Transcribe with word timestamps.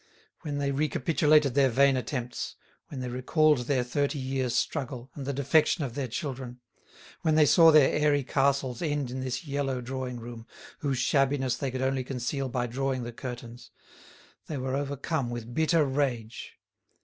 When 0.39 0.57
they 0.57 0.71
recapitulated 0.71 1.53
their 1.53 1.69
vain 1.69 1.95
attempts—when 1.95 3.01
they 3.01 3.07
recalled 3.07 3.59
their 3.67 3.83
thirty 3.83 4.17
years' 4.17 4.55
struggle, 4.55 5.11
and 5.13 5.27
the 5.27 5.31
defection 5.31 5.83
of 5.83 5.93
their 5.93 6.07
children—when 6.07 7.35
they 7.35 7.45
saw 7.45 7.69
their 7.71 7.91
airy 7.91 8.23
castles 8.23 8.81
end 8.81 9.11
in 9.11 9.19
this 9.19 9.45
yellow 9.45 9.79
drawing 9.79 10.19
room, 10.19 10.47
whose 10.79 10.97
shabbiness 10.97 11.55
they 11.55 11.69
could 11.69 11.83
only 11.83 12.03
conceal 12.03 12.49
by 12.49 12.65
drawing 12.65 13.03
the 13.03 13.13
curtains, 13.13 13.69
they 14.47 14.57
were 14.57 14.75
overcome 14.75 15.29
with 15.29 15.53
bitter 15.53 15.85
rage. 15.85 16.53